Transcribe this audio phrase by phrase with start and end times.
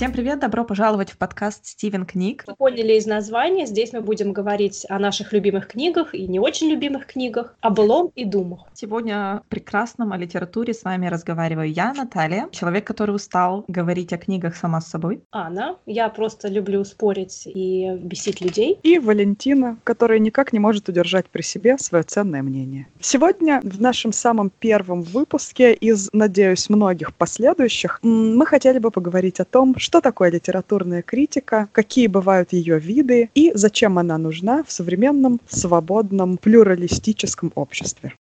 [0.00, 2.44] Всем привет, добро пожаловать в подкаст «Стивен книг».
[2.46, 6.70] Вы поняли из названия, здесь мы будем говорить о наших любимых книгах и не очень
[6.70, 8.60] любимых книгах, о былом и думах.
[8.72, 14.56] Сегодня прекрасном о литературе с вами разговариваю я, Наталья, человек, который устал говорить о книгах
[14.56, 15.20] сама с собой.
[15.32, 18.78] Анна, я просто люблю спорить и бесить людей.
[18.82, 22.86] И Валентина, которая никак не может удержать при себе свое ценное мнение.
[23.00, 29.44] Сегодня в нашем самом первом выпуске из, надеюсь, многих последующих мы хотели бы поговорить о
[29.44, 35.40] том, что такое литературная критика, какие бывают ее виды и зачем она нужна в современном,
[35.48, 38.12] свободном, плюралистическом обществе.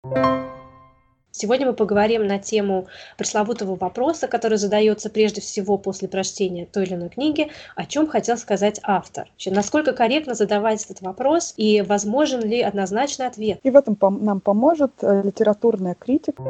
[1.29, 2.87] Сегодня мы поговорим на тему
[3.19, 8.37] пресловутого вопроса, который задается прежде всего после прочтения той или иной книги, о чем хотел
[8.37, 9.27] сказать автор.
[9.45, 13.59] Насколько корректно задавать этот вопрос и возможен ли однозначный ответ?
[13.61, 13.95] И в этом
[14.25, 16.41] нам поможет э, литературная критика.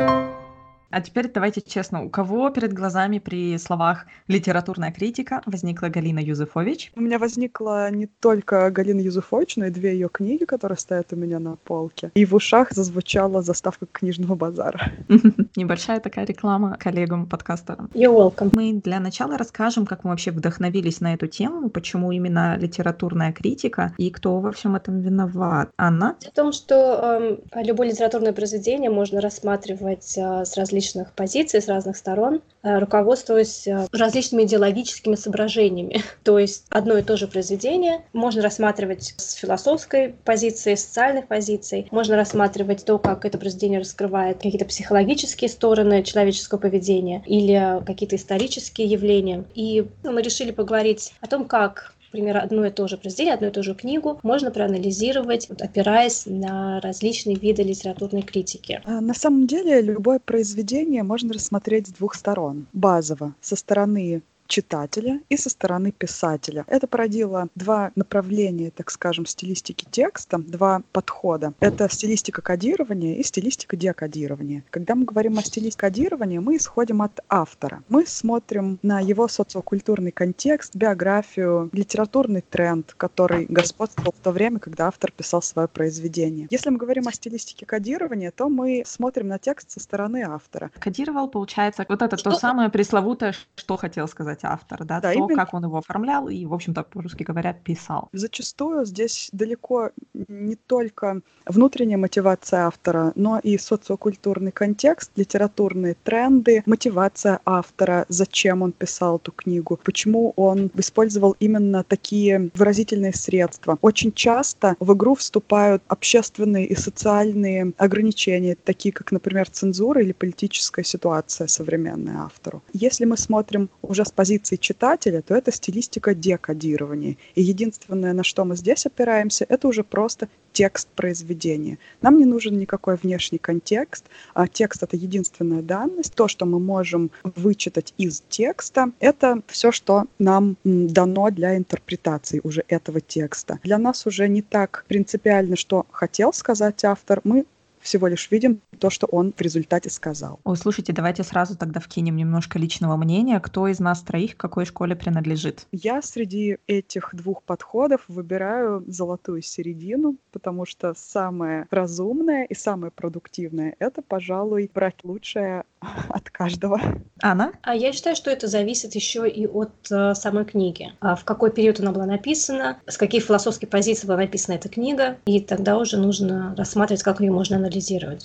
[0.92, 6.94] А теперь давайте честно, у кого перед глазами при словах «литературная критика» возникла Галина Юзефович?
[6.96, 11.16] У меня возникла не только Галина Юзефович, но и две ее книги, которые стоят у
[11.16, 12.09] меня на полке.
[12.16, 14.92] И в ушах зазвучала заставка книжного базара.
[15.56, 17.92] Небольшая такая реклама коллегам-подкастерам.
[17.94, 18.50] You're welcome.
[18.53, 23.94] Мы для начала расскажем, как мы вообще вдохновились на эту тему, почему именно литературная критика
[23.98, 25.70] и кто во всем этом виноват.
[25.78, 26.16] Анна?
[26.26, 31.67] О том, что э, любое литературное произведение можно рассматривать э, с различными различных позиций, с
[31.67, 36.02] разных сторон, э, руководствуясь э, различными идеологическими соображениями.
[36.23, 41.88] То есть одно и то же произведение можно рассматривать с философской позиции, с социальных позиций,
[41.91, 48.88] можно рассматривать то, как это произведение раскрывает какие-то психологические стороны человеческого поведения или какие-то исторические
[48.88, 49.44] явления.
[49.55, 53.52] И мы решили поговорить о том, как например, одно и то же произведение, одну и
[53.52, 58.82] ту же книгу можно проанализировать, опираясь на различные виды литературной критики.
[58.86, 62.68] А, на самом деле любое произведение можно рассмотреть с двух сторон.
[62.74, 66.66] Базово, со стороны читателя и со стороны писателя.
[66.68, 71.54] Это породило два направления, так скажем, стилистики текста, два подхода.
[71.60, 74.64] Это стилистика кодирования и стилистика декодирования.
[74.72, 77.84] Когда мы говорим о стилистике кодирования, мы исходим от автора.
[77.88, 84.88] Мы смотрим на его социокультурный контекст, биографию, литературный тренд, который господствовал в то время, когда
[84.88, 86.48] автор писал свое произведение.
[86.50, 90.72] Если мы говорим о стилистике кодирования, то мы смотрим на текст со стороны автора.
[90.80, 92.31] Кодировал, получается, вот это что?
[92.31, 95.35] то самое пресловутое, что хотел сказать сказать, автор, да, да то, именно...
[95.35, 98.09] как он его оформлял и, в общем-то, по-русски говоря, писал.
[98.13, 107.39] Зачастую здесь далеко не только внутренняя мотивация автора, но и социокультурный контекст, литературные тренды, мотивация
[107.45, 113.77] автора, зачем он писал эту книгу, почему он использовал именно такие выразительные средства.
[113.81, 120.83] Очень часто в игру вступают общественные и социальные ограничения, такие как, например, цензура или политическая
[120.83, 122.61] ситуация современная автору.
[122.73, 127.17] Если мы смотрим уже с позиции позиции читателя, то это стилистика декодирования.
[127.34, 131.79] И единственное, на что мы здесь опираемся, это уже просто текст произведения.
[132.01, 136.13] Нам не нужен никакой внешний контекст, а текст— это единственная данность.
[136.13, 142.63] То, что мы можем вычитать из текста, это все, что нам дано для интерпретации уже
[142.68, 143.59] этого текста.
[143.63, 147.45] Для нас уже не так принципиально, что хотел сказать автор, мы
[147.89, 150.39] всего лишь видим то, что он в результате сказал.
[150.44, 153.39] Ой, слушайте, давайте сразу тогда вкинем немножко личного мнения.
[153.39, 155.66] Кто из нас троих какой школе принадлежит?
[155.72, 163.75] Я среди этих двух подходов выбираю золотую середину, потому что самое разумное и самое продуктивное—
[163.79, 165.63] это, пожалуй, брать лучшее
[166.09, 166.79] от каждого.
[167.23, 167.53] Анна?
[167.63, 170.94] А я считаю, что это зависит еще и от э, самой книги.
[171.00, 175.17] А в какой период она была написана, с каких философских позиций была написана эта книга,
[175.25, 177.78] и тогда уже нужно рассматривать, как ее можно анализировать.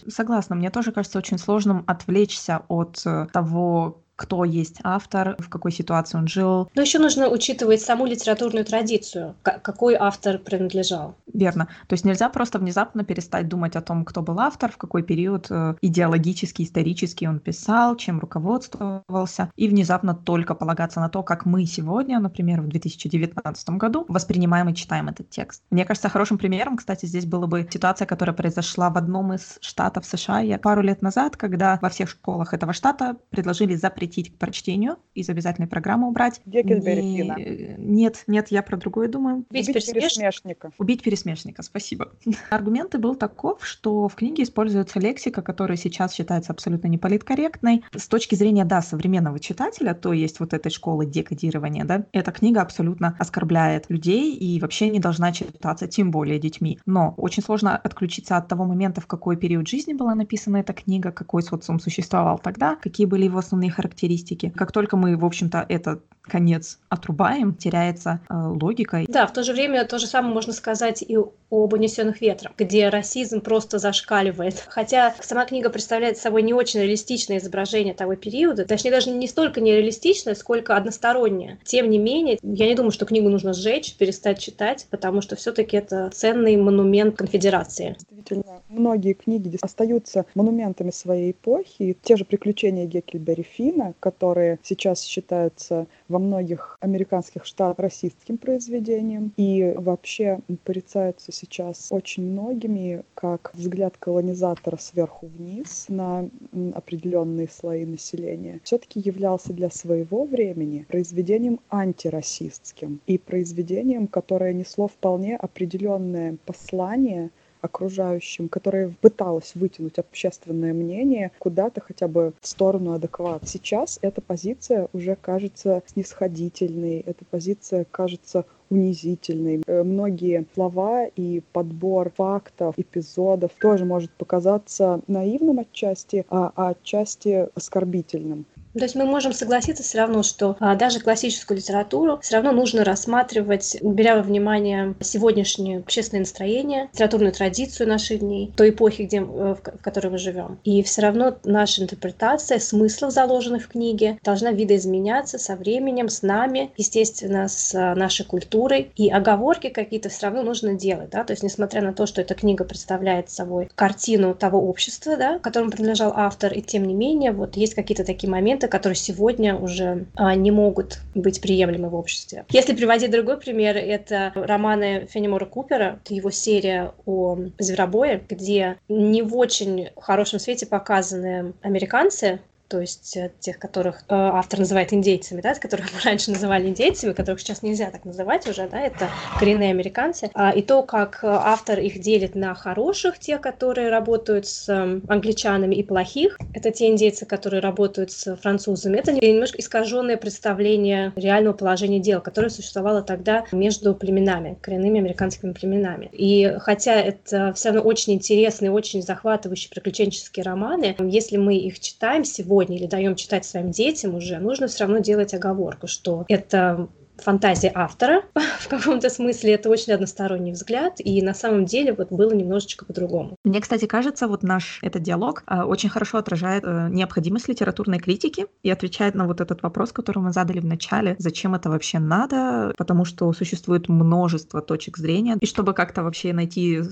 [0.09, 0.57] Согласна.
[0.57, 6.19] Мне тоже кажется очень сложным отвлечься от э, того, кто есть автор, в какой ситуации
[6.19, 6.71] он жил.
[6.75, 11.17] Но еще нужно учитывать саму литературную традицию, какой автор принадлежал.
[11.33, 11.69] Верно.
[11.89, 15.47] То есть нельзя просто внезапно перестать думать о том, кто был автор, в какой период
[15.51, 21.67] э, идеологически, исторически он писал, чем руководствовался, и внезапно только полагаться на то, как мы
[21.67, 25.63] сегодня, например, в 2019 году воспринимаем и читаем этот текст.
[25.71, 30.07] Мне кажется, хорошим примером, кстати, здесь была бы ситуация, которая произошла в одном из штатов
[30.07, 34.97] США пару лет назад, когда во всех школах этого штата предложили запретить запретить к прочтению,
[35.15, 36.41] из обязательной программы убрать.
[36.45, 37.77] Геккельбери Не...
[37.79, 39.45] Нет, нет, я про другое думаю.
[39.51, 40.73] Убить, Убить пересмешника.
[40.79, 42.13] Убить пересмешника, спасибо.
[42.51, 47.85] Аргументы был таков, что в книге используется лексика, которая сейчас считается абсолютно неполиткорректной.
[47.97, 52.61] С точки зрения, да, современного читателя, то есть вот этой школы декодирования, да, эта книга
[52.63, 56.79] абсолютно оскорбляет людей и вообще не должна читаться, тем более детьми.
[56.87, 61.13] Но очень сложно отключиться от того момента, в какой период жизни была написана эта книга,
[61.13, 64.53] какой социум существовал тогда, какие были его основные характеристики характеристики.
[64.55, 69.05] Как только мы, в общем-то, это конец отрубаем, теряется э, логика.
[69.09, 72.89] Да, в то же время то же самое можно сказать и об «Унесенных ветром», где
[72.89, 74.65] расизм просто зашкаливает.
[74.69, 79.61] Хотя сама книга представляет собой не очень реалистичное изображение того периода, точнее даже не столько
[79.61, 81.59] нереалистичное, сколько одностороннее.
[81.65, 85.77] Тем не менее, я не думаю, что книгу нужно сжечь, перестать читать, потому что все-таки
[85.77, 87.97] это ценный монумент конфедерации.
[87.99, 91.97] Действительно, многие книги остаются монументами своей эпохи.
[92.03, 99.33] Те же «Приключения Геккельбери Фина», которые сейчас считаются во многих американских штатах расистским произведением.
[99.37, 106.29] И вообще порицаются сейчас очень многими как взгляд колонизатора сверху вниз на
[106.75, 115.37] определенные слои населения, все-таки являлся для своего времени произведением антирасистским и произведением, которое несло вполне
[115.37, 117.31] определенное послание
[117.65, 123.47] окружающим, которая пыталась вытянуть общественное мнение куда-то хотя бы в сторону адеквата.
[123.47, 129.63] Сейчас эта позиция уже кажется снисходительной, эта позиция кажется унизительной.
[129.67, 138.47] Э, многие слова и подбор фактов, эпизодов тоже может показаться наивным отчасти, а отчасти оскорбительным.
[138.75, 142.85] То есть мы можем согласиться все равно, что а, даже классическую литературу все равно нужно
[142.85, 149.55] рассматривать, беря во внимание сегодняшнее общественное настроение, литературную традицию наших дней, той эпохи, где, в,
[149.55, 150.59] в которой мы живем.
[150.65, 156.73] И все равно наша интерпретация смыслов, заложенных в книге, должна видоизменяться со временем, с нами,
[156.77, 158.91] естественно, с а, нашей культурой.
[158.97, 161.11] И оговорки какие-то все равно нужно делать.
[161.11, 161.23] Да?
[161.25, 165.71] То есть, несмотря на то, что эта книга представляет собой картину того общества, да, которому
[165.71, 170.07] принадлежал автор, и тем не менее, вот есть какие-то такие моменты, моменты, которые сегодня уже
[170.15, 172.45] а, не могут быть приемлемы в обществе.
[172.51, 179.37] Если приводить другой пример, это романы Фенемора Купера, его серия о зверобое, где не в
[179.37, 185.55] очень хорошем свете показаны американцы, то есть э, тех, которых э, автор называет индейцами, да,
[185.55, 189.09] которых мы раньше называли индейцами, которых сейчас нельзя так называть уже, да, это
[189.39, 194.47] коренные американцы, а, и то, как э, автор их делит на хороших, те, которые работают
[194.47, 200.17] с э, англичанами, и плохих, это те индейцы, которые работают с французами, это немножко искаженное
[200.17, 206.09] представление реального положения дел, которое существовало тогда между племенами, коренными американскими племенами.
[206.13, 212.25] И хотя это все равно очень интересные, очень захватывающие приключенческие романы, если мы их читаем
[212.25, 216.89] сегодня, сегодня или даем читать своим детям уже, нужно все равно делать оговорку, что это
[217.17, 218.23] фантазия автора
[218.61, 223.37] в каком-то смысле это очень односторонний взгляд и на самом деле вот было немножечко по-другому.
[223.45, 228.47] Мне, кстати, кажется, вот наш этот диалог э, очень хорошо отражает э, необходимость литературной критики
[228.65, 232.73] и отвечает на вот этот вопрос, который мы задали в начале, зачем это вообще надо,
[232.77, 236.83] потому что существует множество точек зрения и чтобы как-то вообще найти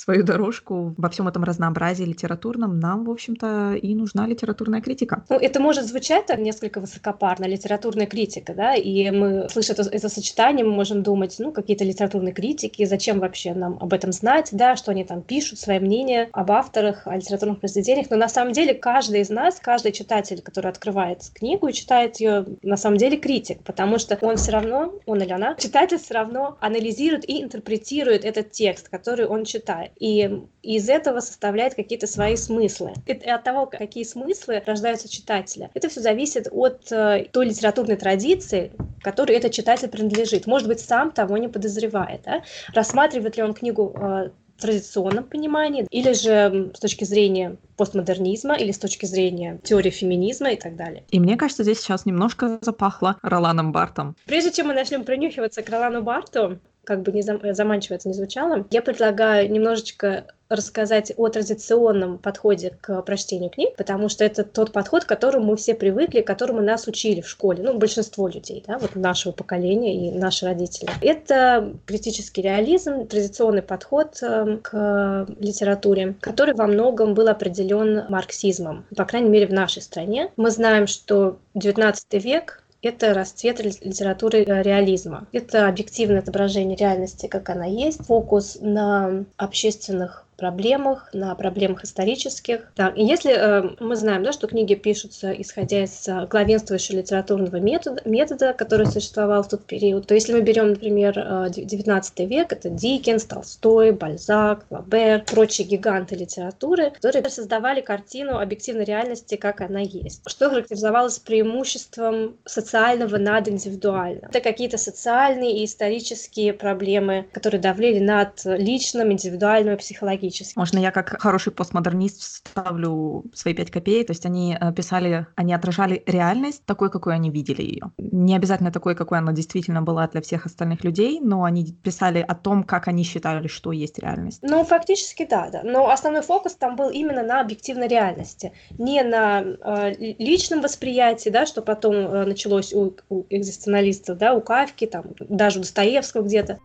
[0.00, 5.24] свою дорожку во всем этом разнообразии литературном, нам, в общем-то, и нужна литературная критика.
[5.28, 10.64] Ну, это может звучать несколько высокопарно, литературная критика, да, и мы, слыша это, это сочетание,
[10.64, 14.90] мы можем думать, ну, какие-то литературные критики, зачем вообще нам об этом знать, да, что
[14.90, 19.20] они там пишут, свое мнение об авторах, о литературных произведениях, но на самом деле каждый
[19.20, 23.98] из нас, каждый читатель, который открывает книгу и читает ее, на самом деле критик, потому
[23.98, 28.88] что он все равно, он или она, читатель все равно анализирует и интерпретирует этот текст,
[28.88, 32.92] который он читает и из этого составляет какие-то свои смыслы.
[33.06, 38.72] И от того, какие смыслы рождаются читателя, это все зависит от э, той литературной традиции,
[39.02, 40.46] которой этот читатель принадлежит.
[40.46, 42.22] Может быть, сам того не подозревает.
[42.24, 42.42] Да?
[42.74, 44.30] Рассматривает ли он книгу э,
[44.60, 50.50] в традиционном понимании, или же с точки зрения постмодернизма, или с точки зрения теории феминизма
[50.50, 51.02] и так далее.
[51.10, 54.16] И мне кажется, здесь сейчас немножко запахло Роланом Бартом.
[54.26, 56.58] Прежде чем мы начнем принюхиваться к Ролану Барту,
[56.90, 63.02] как бы не заманчиво это не звучало, я предлагаю немножечко рассказать о традиционном подходе к
[63.02, 66.88] прочтению книг, потому что это тот подход, к которому мы все привыкли, к которому нас
[66.88, 70.90] учили в школе, ну, большинство людей, да, вот нашего поколения и наши родители.
[71.00, 79.04] Это критический реализм, традиционный подход э, к литературе, который во многом был определен марксизмом, по
[79.04, 80.32] крайней мере, в нашей стране.
[80.36, 85.26] Мы знаем, что XIX век это расцвет литературы э, реализма.
[85.32, 92.72] Это объективное отображение реальности, как она есть, фокус на общественных проблемах, на проблемах исторических.
[92.74, 97.56] Так, и если э, мы знаем, да, что книги пишутся исходя из э, главенствующего литературного
[97.56, 102.52] метода, метода, который существовал в тот период, то если мы берем, например, э, 19 век,
[102.52, 109.80] это Диккенс, Толстой, Бальзак, Лабер, прочие гиганты литературы, которые создавали картину объективной реальности, как она
[109.80, 110.22] есть.
[110.26, 114.30] Что характеризовалось преимуществом социального над индивидуальным.
[114.30, 120.58] Это какие-то социальные и исторические проблемы, которые давлели над личным, индивидуальным и психологическим идеологически.
[120.58, 124.06] Можно я как хороший постмодернист ставлю свои пять копеек?
[124.06, 127.90] То есть они э, писали, они отражали реальность такой, какой они видели ее.
[127.98, 132.34] Не обязательно такой, какой она действительно была для всех остальных людей, но они писали о
[132.34, 134.40] том, как они считали, что есть реальность.
[134.42, 135.60] Ну, фактически да, да.
[135.64, 141.46] Но основной фокус там был именно на объективной реальности, не на э, личном восприятии, да,
[141.46, 146.58] что потом э, началось у, у экзистенциалистов, да, у Кавки, там, даже у Достоевского где-то.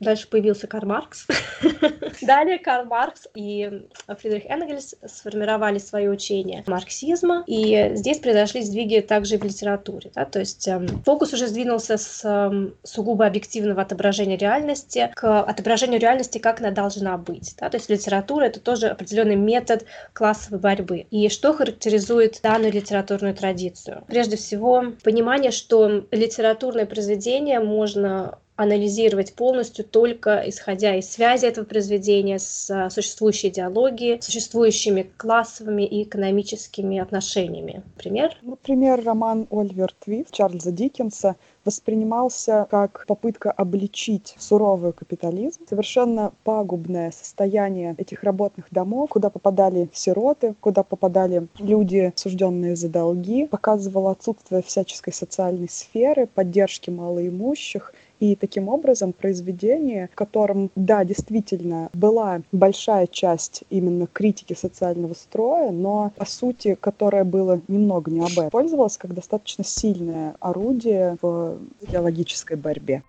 [0.00, 1.26] Дальше появился Карл Маркс.
[2.22, 9.34] Далее Карл Маркс и Фридрих Энгельс сформировали свое учение марксизма, и здесь произошли сдвиги также
[9.34, 10.10] и в литературе.
[10.14, 10.24] Да?
[10.24, 16.38] То есть эм, фокус уже сдвинулся с эм, сугубо объективного отображения реальности к отображению реальности,
[16.38, 17.54] как она должна быть.
[17.58, 17.68] Да?
[17.68, 21.06] То есть литература— это тоже определенный метод классовой борьбы.
[21.10, 24.04] И что характеризует данную литературную традицию?
[24.06, 32.40] Прежде всего, понимание, что литературное произведение можно анализировать полностью только исходя из связи этого произведения
[32.40, 37.84] с а, существующей идеологией, существующими классовыми и экономическими отношениями.
[37.96, 38.36] Пример?
[38.42, 47.94] Например, роман «Ольвер Твист» Чарльза Диккенса воспринимался как попытка обличить суровый капитализм, совершенно пагубное состояние
[47.96, 55.12] этих работных домов, куда попадали сироты, куда попадали люди, осужденные за долги, показывало отсутствие всяческой
[55.12, 63.64] социальной сферы, поддержки малоимущих и таким образом произведение, в котором, да, действительно была большая часть
[63.70, 69.14] именно критики социального строя, но по сути, которое было немного не об этом, пользовалось как
[69.14, 73.02] достаточно сильное орудие в идеологической борьбе.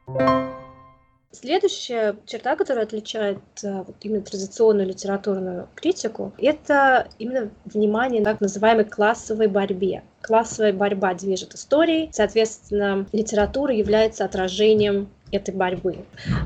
[1.32, 8.86] Следующая черта, которая отличает э, вот, именно традиционную литературную критику, это именно внимание так называемой
[8.86, 10.02] классовой борьбе.
[10.22, 15.98] Классовая борьба движет историей, соответственно, литература является отражением этой борьбы.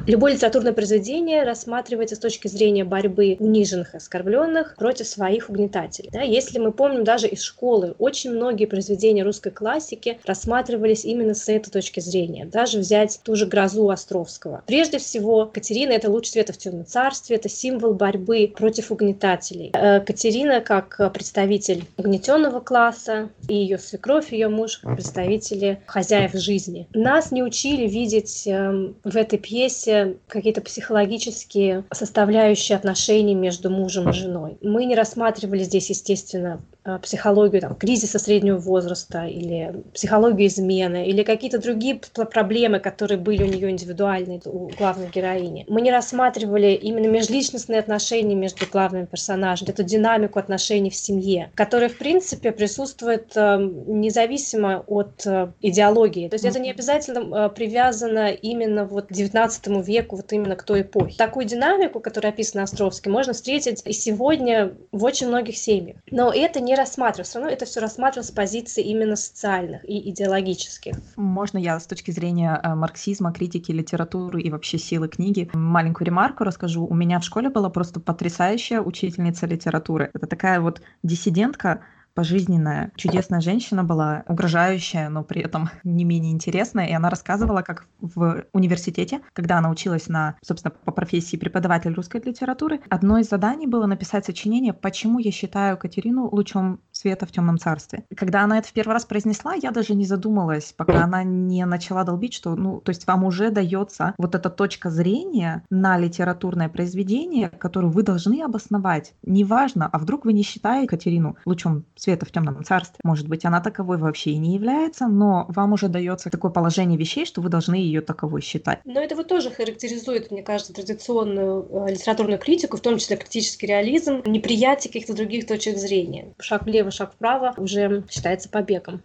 [0.08, 6.10] Любое литературное произведение рассматривается с точки зрения борьбы униженных оскорбленных против своих угнетателей.
[6.12, 11.48] Да, если мы помним даже из школы, очень многие произведения русской классики рассматривались именно с
[11.50, 12.46] этой точки зрения.
[12.46, 14.64] Даже взять ту же «Грозу» Островского.
[14.66, 19.72] Прежде всего, Катерина— это луч света в темном царстве, это символ борьбы против угнетателей.
[19.74, 26.88] Э, Катерина, как представитель угнетенного класса, и ее свекровь, ее муж, как представители хозяев жизни.
[26.94, 28.73] Нас не учили видеть э,
[29.04, 34.58] в этой пьесе какие-то психологические составляющие отношений между мужем и женой.
[34.62, 36.62] Мы не рассматривали здесь, естественно,
[37.02, 43.48] психологию там, кризиса среднего возраста или психологию измены или какие-то другие проблемы, которые были у
[43.48, 45.66] нее индивидуальные, у главной героини.
[45.70, 51.90] Мы не рассматривали именно межличностные отношения между главными персонажами, эту динамику отношений в семье, которая,
[51.90, 56.28] в принципе, присутствует э, независимо от э, идеологии.
[56.30, 60.82] То есть это не обязательно привязано именно вот к 19 веку, вот именно к той
[60.82, 61.16] эпохе.
[61.18, 65.98] Такую динамику, которая описана Островским, можно встретить и сегодня в очень многих семьях.
[66.12, 67.30] Но это не не рассматривалось.
[67.30, 70.96] Все равно это все рассматривалось с позиции именно социальных и идеологических.
[71.16, 76.44] Можно я с точки зрения э, марксизма, критики литературы и вообще силы книги маленькую ремарку
[76.44, 76.86] расскажу.
[76.86, 80.10] У меня в школе была просто потрясающая учительница литературы.
[80.14, 81.82] Это такая вот диссидентка,
[82.14, 86.88] пожизненная, чудесная женщина была, угрожающая, но при этом не менее интересная.
[86.88, 92.22] И она рассказывала, как в университете, когда она училась на, собственно, по профессии преподаватель русской
[92.24, 97.58] литературы, одно из заданий было написать сочинение «Почему я считаю Катерину лучом света в темном
[97.58, 98.04] царстве».
[98.16, 102.04] Когда она это в первый раз произнесла, я даже не задумалась, пока она не начала
[102.04, 107.50] долбить, что, ну, то есть вам уже дается вот эта точка зрения на литературное произведение,
[107.50, 109.14] которую вы должны обосновать.
[109.24, 113.00] Неважно, а вдруг вы не считаете Катерину лучом света в темном царстве.
[113.04, 117.26] Может быть, она таковой вообще и не является, но вам уже дается такое положение вещей,
[117.26, 118.80] что вы должны ее таковой считать.
[118.86, 123.68] Но это вот тоже характеризует, мне кажется, традиционную э, литературную критику, в том числе критический
[123.68, 126.34] реализм, неприятие каких-то других точек зрения.
[126.40, 129.02] Шаг влево, шаг вправо уже считается побегом.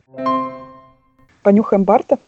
[1.43, 2.19] Понюхаем Барта?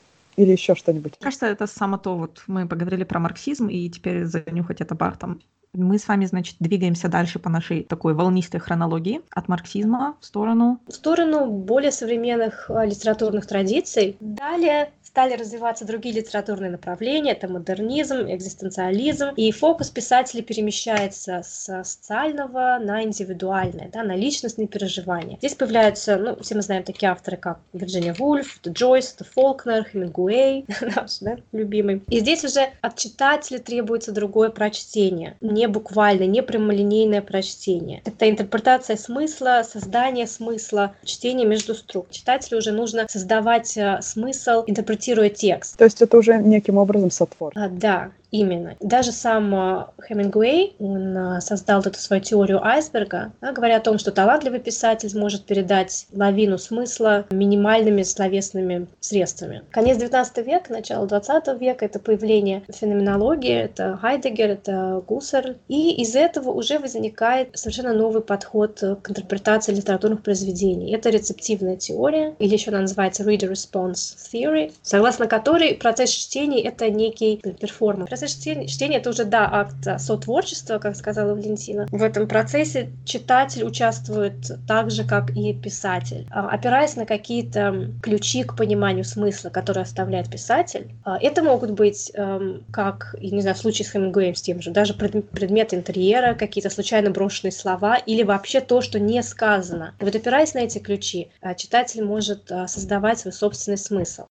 [0.40, 1.18] Или еще что-нибудь?
[1.20, 5.40] Кажется, это само то, вот мы поговорили про марксизм, и теперь занюхать это Бартом
[5.72, 10.80] мы с вами, значит, двигаемся дальше по нашей такой волнистой хронологии от марксизма в сторону...
[10.86, 14.16] В сторону более современных э, литературных традиций.
[14.20, 22.78] Далее стали развиваться другие литературные направления, это модернизм, экзистенциализм, и фокус писателей перемещается с социального
[22.80, 25.36] на индивидуальное, да, на личностные переживания.
[25.38, 31.18] Здесь появляются, ну, все мы знаем такие авторы, как Вирджиния Вульф, Джойс, Фолкнер, Хемингуэй, наш,
[31.18, 32.02] да, любимый.
[32.08, 38.00] И здесь уже от читателя требуется другое прочтение, не буквально, не прямолинейное прочтение.
[38.04, 42.10] Это интерпретация смысла, создание смысла, чтение между строк.
[42.10, 45.76] Читателю уже нужно создавать э, смысл, интерпретировать интерпретируя текст.
[45.78, 47.52] То есть это уже неким образом сотвор.
[47.56, 48.10] А, да.
[48.30, 48.76] Именно.
[48.80, 53.98] Даже сам э, Хемингуэй, он э, создал эту свою теорию айсберга, да, говоря о том,
[53.98, 59.62] что талантливый писатель может передать лавину смысла минимальными словесными средствами.
[59.70, 65.56] Конец 19 века, начало 20 века— это появление феноменологии, это Хайдегер, это Гуссерль.
[65.68, 70.92] И из этого уже возникает совершенно новый подход к интерпретации литературных произведений.
[70.94, 76.90] Это рецептивная теория, или еще она называется Reader Response Theory, согласно которой процесс чтения— это
[76.90, 78.10] некий перформанс.
[78.20, 81.86] Процесс чтения, чтения— это уже, да, акт сотворчества, как сказала Валентина.
[81.90, 84.34] В этом процессе читатель участвует
[84.68, 86.26] так же, как и писатель.
[86.30, 92.12] А, опираясь на какие-то ключи к пониманию смысла, которые оставляет писатель, а, это могут быть,
[92.12, 96.34] эм, как, я не знаю, в случае с Хемингуэем с тем же, даже предметы интерьера,
[96.34, 99.94] какие-то случайно брошенные слова или вообще то, что не сказано.
[99.98, 104.24] И вот опираясь на эти ключи, а, читатель может создавать свой собственный смысл.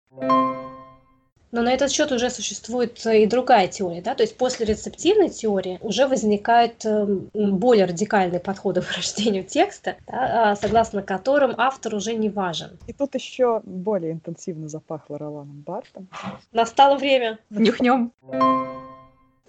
[1.52, 5.80] Но на этот счет уже существует и другая теория, да, то есть после рецептивной теории
[5.82, 12.14] уже возникают эм, более радикальные подходы к рождению текста, да, а, согласно которым автор уже
[12.14, 12.78] не важен.
[12.88, 16.08] И тут еще более интенсивно запахло Роланом Бартом.
[16.52, 17.40] Настало время.
[17.50, 18.12] Нюхнем.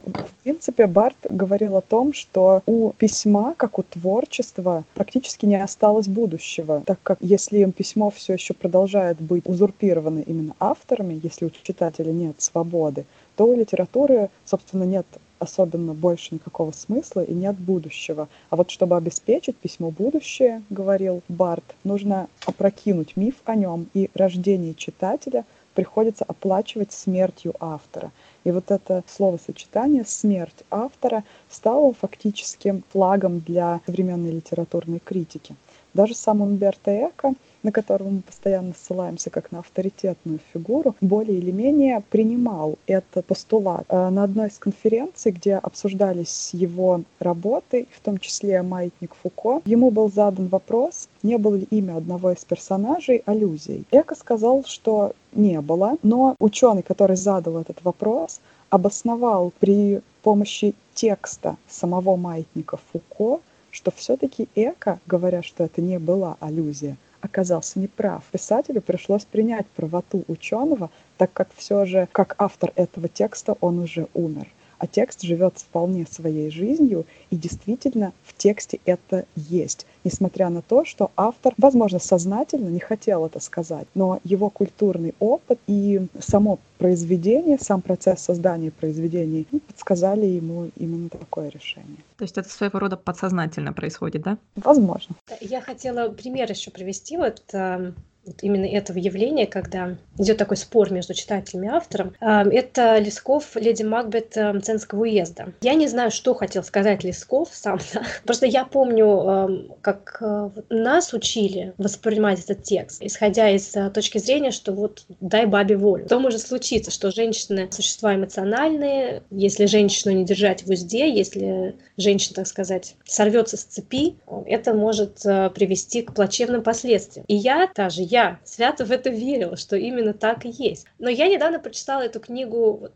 [0.04, 6.08] В принципе, Барт говорил о том, что у письма, как у творчества, практически не осталось
[6.08, 12.12] будущего, так как если письмо все еще продолжает быть узурпировано именно авторами, если у читателя
[12.12, 13.04] нет свободы,
[13.36, 15.06] то у литературы, собственно, нет
[15.40, 18.28] особенно больше никакого смысла и нет будущего.
[18.50, 24.74] А вот чтобы обеспечить письмо будущее, говорил Барт, нужно опрокинуть миф о нем, и рождение
[24.74, 28.12] читателя приходится оплачивать смертью автора.
[28.44, 35.54] И вот это словосочетание «смерть автора» стало фактически флагом для современной литературной критики.
[35.94, 41.50] Даже сам Умберто Эко на которого мы постоянно ссылаемся как на авторитетную фигуру, более или
[41.50, 43.84] менее принимал этот постулат.
[43.88, 49.90] Э, на одной из конференций, где обсуждались его работы, в том числе «Маятник Фуко», ему
[49.90, 53.84] был задан вопрос, не было ли имя одного из персонажей аллюзией.
[53.90, 61.56] Эко сказал, что не было, но ученый, который задал этот вопрос, обосновал при помощи текста
[61.68, 68.24] самого маятника Фуко, что все-таки Эко, говоря, что это не была аллюзия, оказался неправ.
[68.32, 74.08] Писателю пришлось принять правоту ученого, так как все же, как автор этого текста, он уже
[74.14, 74.46] умер
[74.80, 79.86] а текст живет вполне своей жизнью, и действительно в тексте это есть.
[80.04, 85.58] Несмотря на то, что автор, возможно, сознательно не хотел это сказать, но его культурный опыт
[85.66, 91.98] и само произведение, сам процесс создания произведений ну, подсказали ему именно такое решение.
[92.16, 94.38] То есть это своего рода подсознательно происходит, да?
[94.56, 95.14] Возможно.
[95.42, 97.18] Я хотела пример еще привести.
[97.18, 97.94] Вот эм,
[98.30, 103.82] вот именно этого явления, когда идет такой спор между читателем и автором, это Лесков «Леди
[103.82, 105.52] Макбет Ценского уезда».
[105.62, 108.02] Я не знаю, что хотел сказать Лесков сам, да?
[108.24, 114.50] просто я помню, как э, нас учили воспринимать этот текст, исходя из э, точки зрения,
[114.50, 116.06] что вот дай бабе волю.
[116.06, 122.36] То может случиться, что женщины– существа эмоциональные, если женщину не держать в узде, если женщина,
[122.36, 124.16] так сказать, сорвется с цепи,
[124.46, 127.24] это может э, привести к плачевным последствиям.
[127.28, 130.86] И я, та же я, свято в это верила, что именно так и есть.
[130.98, 132.92] Но я недавно прочитала эту книгу вот,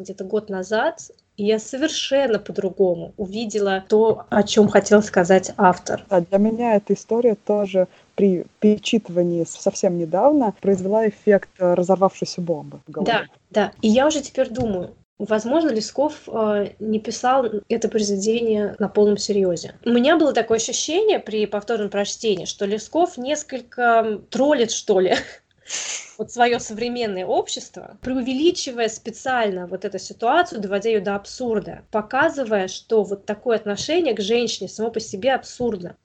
[0.00, 6.04] где-то год назад, и я совершенно по-другому увидела то, о чем хотел сказать автор.
[6.08, 12.90] А для меня эта история тоже при перечитывании совсем недавно произвела эффект разорвавшейся бомбы в
[12.90, 13.12] голове.
[13.12, 13.72] Да, да.
[13.82, 19.74] И я уже теперь думаю, Возможно, Лесков э, не писал это произведение на полном серьезе.
[19.84, 25.14] У меня было такое ощущение при повторном прочтении, что Лесков несколько троллит, что ли,
[26.18, 33.04] вот свое современное общество, преувеличивая специально вот эту ситуацию, доводя ее до абсурда, показывая, что
[33.04, 35.96] вот такое отношение к женщине само по себе абсурдно.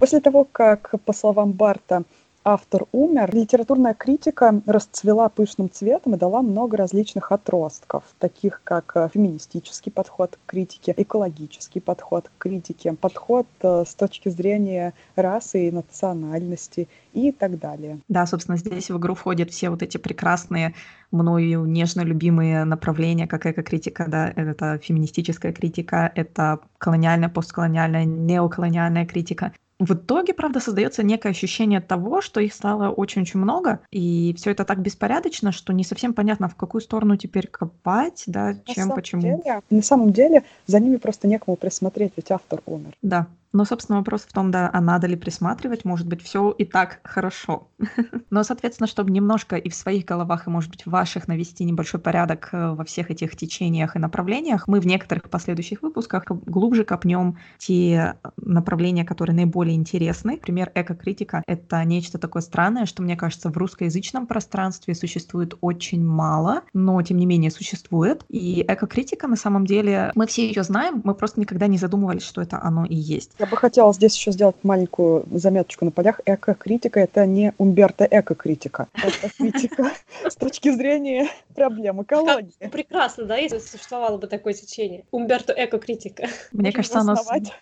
[0.00, 2.02] После того, как, по словам Барта,
[2.46, 9.08] автор умер, литературная критика расцвела пышным цветом и дала много различных отростков, таких как э,
[9.12, 15.72] феминистический подход к критике, экологический подход к критике, подход э, с точки зрения расы и
[15.72, 17.98] национальности и так далее.
[18.08, 20.74] Да, собственно, здесь в игру входят все вот эти прекрасные
[21.10, 29.52] мною нежно любимые направления, как эко-критика, да, это феминистическая критика, это колониальная, постколониальная, неоколониальная критика.
[29.78, 34.64] В итоге, правда, создается некое ощущение того, что их стало очень-очень много, и все это
[34.64, 39.22] так беспорядочно, что не совсем понятно, в какую сторону теперь копать, да, чем, на почему.
[39.22, 42.96] Деле, на самом деле, за ними просто некому присмотреть, ведь автор умер.
[43.02, 46.66] Да, Но, собственно, вопрос в том, да, а надо ли присматривать, может быть, все и
[46.66, 47.68] так хорошо.
[48.30, 51.98] Но, соответственно, чтобы немножко и в своих головах, и, может быть, в ваших навести небольшой
[51.98, 57.38] порядок э, во всех этих течениях и направлениях, мы в некоторых последующих выпусках глубже копнем
[57.56, 60.32] те направления, которые наиболее интересны.
[60.32, 66.60] Например, эко-критика— это нечто такое странное, что, мне кажется, в русскоязычном пространстве существует очень мало,
[66.74, 68.22] но, тем не менее, существует.
[68.28, 72.42] И эко-критика, на самом деле, мы все ее знаем, мы просто никогда не задумывались, что
[72.42, 73.32] это оно и есть.
[73.46, 76.20] Я бы хотела здесь еще сделать маленькую заметочку на полях.
[76.26, 78.88] Эко-критика— это не Умберто эко-критика.
[78.92, 79.92] Это критика
[80.28, 82.68] с точки зрения проблем экологии.
[82.72, 85.04] Прекрасно, да, если существовало бы такое течение.
[85.12, 86.26] Умберто эко-критика.
[86.50, 87.14] Мне кажется, оно...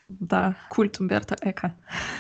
[0.08, 1.74] Да, культ Умберто эко.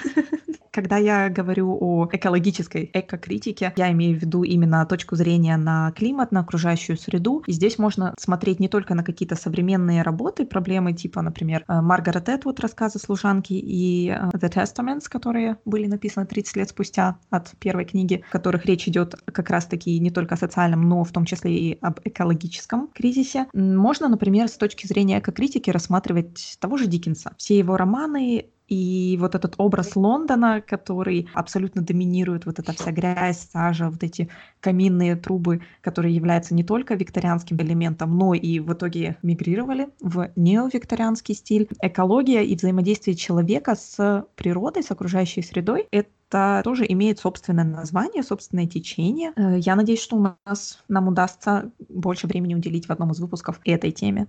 [0.74, 6.32] Когда я говорю о экологической экокритике, я имею в виду именно точку зрения на климат,
[6.32, 7.44] на окружающую среду.
[7.46, 12.28] И здесь можно смотреть не только на какие-то современные работы, проблемы типа, например, э, Маргарет
[12.28, 17.84] Этвуд, рассказы служанки, и э, The Testaments, которые были написаны 30 лет спустя от первой
[17.84, 21.56] книги, в которых речь идет как раз-таки не только о социальном, но в том числе
[21.56, 23.46] и об экологическом кризисе.
[23.54, 27.32] Можно, например, с точки зрения экокритики рассматривать того же Диккенса.
[27.38, 33.48] Все его романы и вот этот образ Лондона, который абсолютно доминирует, вот эта вся грязь,
[33.52, 39.16] сажа, вот эти каминные трубы, которые являются не только викторианским элементом, но и в итоге
[39.22, 41.68] мигрировали в неовикторианский стиль.
[41.80, 48.66] Экология и взаимодействие человека с природой, с окружающей средой— это тоже имеет собственное название, собственное
[48.66, 49.32] течение.
[49.36, 53.60] Э, я надеюсь, что у нас нам удастся больше времени уделить в одном из выпусков
[53.64, 54.26] этой теме.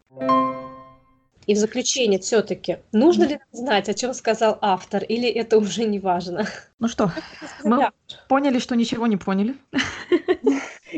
[1.47, 5.99] И в заключение все-таки, нужно ли знать, о чем сказал автор, или это уже не
[5.99, 6.47] важно?
[6.79, 7.12] Ну что,
[7.63, 7.89] мы
[8.27, 9.55] поняли, что ничего не поняли.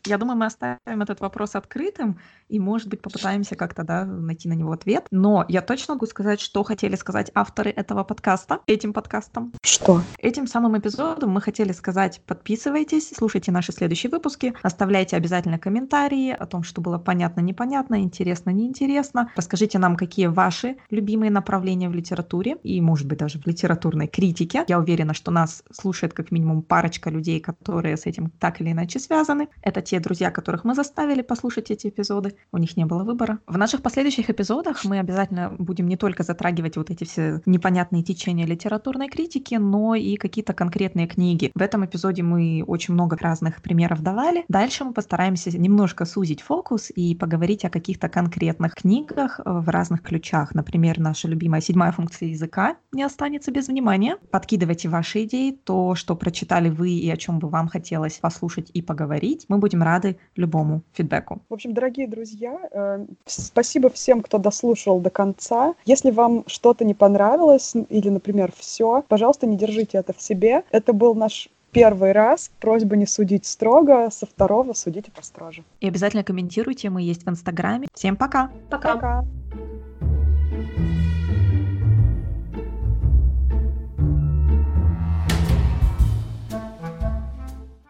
[0.07, 2.17] Я думаю, мы оставим этот вопрос открытым
[2.47, 5.05] и, может быть, попытаемся как-то да, найти на него ответ.
[5.11, 9.51] Но я точно могу сказать, что хотели сказать авторы этого подкаста, этим подкастом.
[9.63, 10.01] Что?
[10.19, 16.45] Этим самым эпизодом мы хотели сказать, подписывайтесь, слушайте наши следующие выпуски, оставляйте обязательно комментарии о
[16.45, 19.31] том, что было понятно, непонятно, интересно, неинтересно.
[19.35, 24.63] Расскажите нам, какие ваши любимые направления в литературе и, может быть, даже в литературной критике.
[24.69, 28.99] Я уверена, что нас слушает как минимум парочка людей, которые с этим так или иначе
[28.99, 29.49] связаны.
[29.61, 32.35] Это те друзья, которых мы заставили послушать эти эпизоды.
[32.51, 33.39] У них не было выбора.
[33.47, 38.45] В наших последующих эпизодах мы обязательно будем не только затрагивать вот эти все непонятные течения
[38.45, 41.51] литературной критики, но и какие-то конкретные книги.
[41.53, 44.45] В этом эпизоде мы очень много разных примеров давали.
[44.47, 50.53] Дальше мы постараемся немножко сузить фокус и поговорить о каких-то конкретных книгах в разных ключах.
[50.55, 54.17] Например, наша любимая седьмая функция языка не останется без внимания.
[54.31, 58.81] Подкидывайте ваши идеи, то, что прочитали вы и о чем бы вам хотелось послушать и
[58.81, 59.45] поговорить.
[59.47, 61.41] Мы будем рады любому фидбэку.
[61.49, 65.73] В общем, дорогие друзья, э, спасибо всем, кто дослушал до конца.
[65.85, 70.63] Если вам что-то не понравилось или, например, все, пожалуйста, не держите это в себе.
[70.71, 72.51] Это был наш первый раз.
[72.59, 75.63] Просьба не судить строго, со второго судите построже.
[75.79, 77.87] И обязательно комментируйте, мы есть в Инстаграме.
[77.93, 78.49] Всем пока!
[78.69, 78.93] Пока!
[78.93, 79.25] пока.